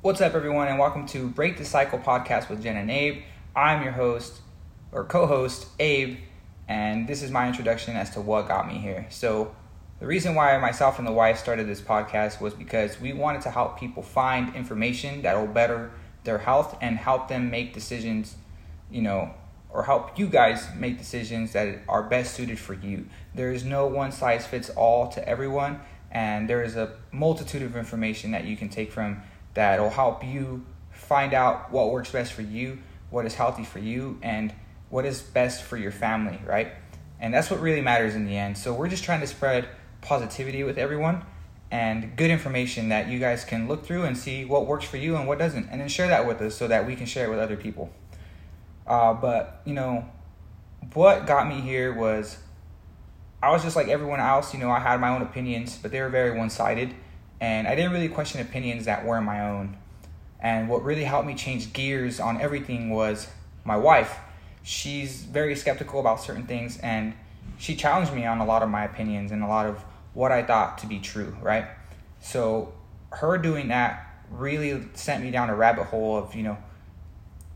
[0.00, 3.24] What's up, everyone, and welcome to Break the Cycle podcast with Jen and Abe.
[3.56, 4.42] I'm your host
[4.92, 6.18] or co host, Abe,
[6.68, 9.08] and this is my introduction as to what got me here.
[9.10, 9.56] So,
[9.98, 13.50] the reason why myself and the wife started this podcast was because we wanted to
[13.50, 15.90] help people find information that will better
[16.22, 18.36] their health and help them make decisions,
[18.92, 19.34] you know,
[19.68, 23.06] or help you guys make decisions that are best suited for you.
[23.34, 25.80] There is no one size fits all to everyone,
[26.12, 29.22] and there is a multitude of information that you can take from
[29.54, 32.78] that will help you find out what works best for you,
[33.10, 34.54] what is healthy for you, and
[34.90, 36.72] what is best for your family, right?
[37.20, 38.56] And that's what really matters in the end.
[38.58, 39.68] So we're just trying to spread
[40.00, 41.24] positivity with everyone
[41.70, 45.16] and good information that you guys can look through and see what works for you
[45.16, 47.30] and what doesn't, and then share that with us so that we can share it
[47.30, 47.90] with other people.
[48.86, 50.08] Uh, but you know,
[50.94, 52.38] what got me here was
[53.42, 54.54] I was just like everyone else.
[54.54, 56.94] You know, I had my own opinions, but they were very one-sided
[57.40, 59.76] and I didn't really question opinions that weren't my own.
[60.40, 63.28] And what really helped me change gears on everything was
[63.64, 64.18] my wife.
[64.62, 67.14] She's very skeptical about certain things, and
[67.58, 69.82] she challenged me on a lot of my opinions and a lot of
[70.14, 71.66] what I thought to be true, right?
[72.20, 72.72] So,
[73.10, 76.58] her doing that really sent me down a rabbit hole of, you know,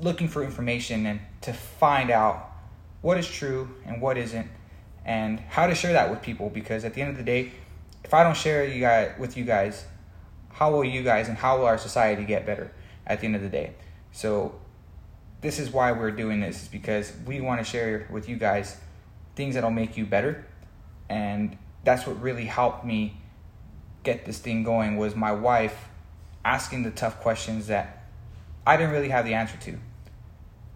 [0.00, 2.52] looking for information and to find out
[3.00, 4.48] what is true and what isn't,
[5.04, 7.52] and how to share that with people because at the end of the day,
[8.04, 9.84] if I don't share you guys with you guys,
[10.50, 12.72] how will you guys and how will our society get better
[13.06, 13.74] at the end of the day?
[14.12, 14.58] So
[15.40, 18.76] this is why we're doing this is because we want to share with you guys
[19.36, 20.44] things that'll make you better
[21.08, 23.16] and that's what really helped me
[24.02, 25.88] get this thing going was my wife
[26.44, 28.06] asking the tough questions that
[28.66, 29.78] I didn't really have the answer to.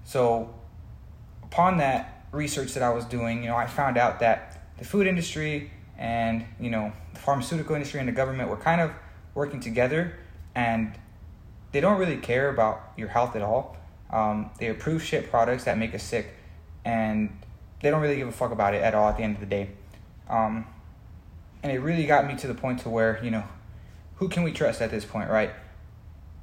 [0.04, 0.54] So
[1.42, 5.06] upon that research that I was doing, you know, I found out that the food
[5.06, 8.90] industry and you know the pharmaceutical industry and the government were kind of
[9.34, 10.18] working together
[10.54, 10.92] and
[11.72, 13.76] they don't really care about your health at all.
[14.10, 16.34] Um, they approve shit products that make us sick
[16.84, 17.30] and
[17.80, 19.46] they don't really give a fuck about it at all at the end of the
[19.46, 19.70] day.
[20.28, 20.66] Um,
[21.62, 23.44] and it really got me to the point to where you know
[24.16, 25.50] who can we trust at this point right?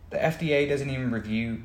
[0.10, 1.64] The fda doesn't even review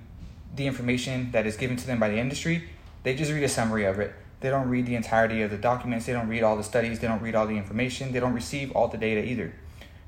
[0.54, 2.68] the information that is given to them by the industry.
[3.02, 6.04] They just read a summary of it they don't read the entirety of the documents.
[6.04, 6.98] They don't read all the studies.
[6.98, 8.12] They don't read all the information.
[8.12, 9.54] They don't receive all the data either.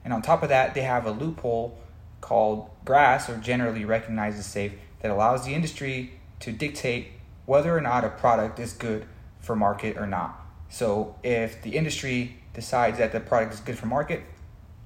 [0.05, 1.79] And on top of that, they have a loophole
[2.21, 7.13] called GRAS, or generally recognized as safe, that allows the industry to dictate
[7.47, 9.07] whether or not a product is good
[9.41, 10.39] for market or not.
[10.69, 14.23] So if the industry decides that the product is good for market,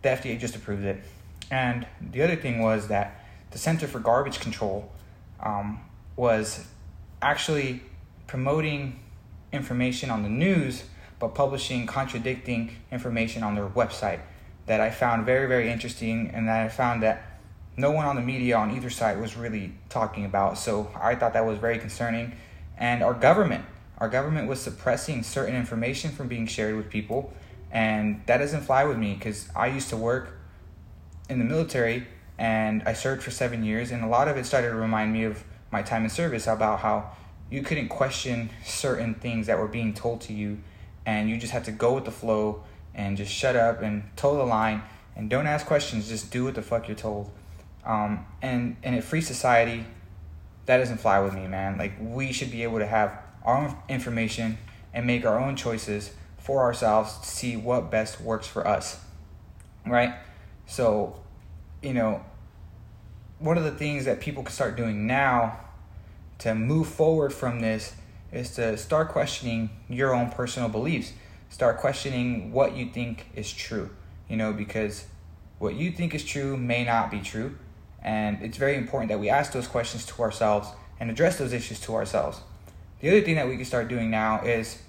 [0.03, 1.03] the FDA just approves it.
[1.51, 4.93] And the other thing was that the Center for Garbage Control
[5.41, 5.81] um,
[6.15, 6.65] was
[7.21, 7.83] actually
[8.29, 9.01] promoting
[9.53, 10.85] information on the news,
[11.19, 14.21] but publishing contradicting information on their website
[14.67, 17.41] that I found very, very interesting, and that I found that
[17.77, 20.59] no one on the media on either side was really talking about.
[20.59, 22.33] So I thought that was very concerning.
[22.77, 23.65] And our government,
[23.99, 27.33] our government was suppressing certain information from being shared with people,
[27.71, 30.39] and that doesn't fly with me because I used to work
[31.29, 32.07] in the military
[32.39, 35.25] and I served for seven years, and a lot of it started to remind me
[35.25, 37.11] of my time in service about how
[37.51, 40.61] you couldn't question certain things that were being told to you
[41.07, 42.63] and you just had to go with the flow
[42.95, 44.83] and just shut up and toe the line
[45.17, 46.09] and don't ask questions.
[46.09, 47.31] Just do what the fuck you're told.
[47.85, 49.85] Um, and in a free society
[50.67, 51.79] that doesn't fly with me man.
[51.79, 54.59] Like we should be able to have our own information
[54.95, 59.01] and make our own choices for ourselves to see what best works for us
[59.87, 60.15] right?
[60.67, 61.21] So
[61.83, 62.25] you know
[63.39, 65.59] one of the things that people can start doing now
[66.41, 67.95] to move forward from this
[68.33, 71.13] is to start questioning your own personal beliefs.
[71.49, 73.91] Start questioning what you think is true,
[74.29, 75.07] you know, because
[75.59, 77.57] what you think is true may not be true.
[78.03, 80.69] And it's very important that we ask those questions to ourselves
[80.99, 82.41] and address those issues to ourselves.
[83.01, 84.81] The other thing that we can start doing now is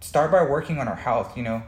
[0.00, 1.62] start by working on our health, you know,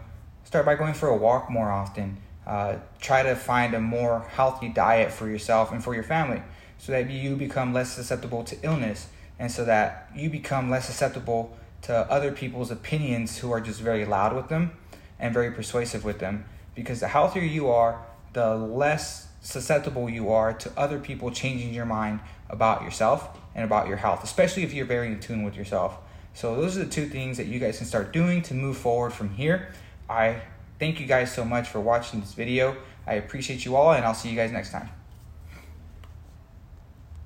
[0.44, 2.18] start by going for a walk more often.
[2.46, 6.42] Uh, try to find a more healthy diet for yourself and for your family
[6.80, 11.54] so that you become less susceptible to illness and so that you become less susceptible
[11.82, 14.72] to other people's opinions who are just very loud with them
[15.18, 16.46] and very persuasive with them.
[16.74, 21.84] Because the healthier you are the less susceptible you are to other people changing your
[21.84, 25.98] mind about yourself and about your health especially if you're very in tune with yourself.
[26.32, 29.12] So those are the two things that you guys can start doing to move forward
[29.12, 29.68] from here.
[30.08, 30.40] I
[30.78, 32.76] thank you guys so much for watching this video.
[33.06, 34.99] I appreciate you all and i'll see you guys next time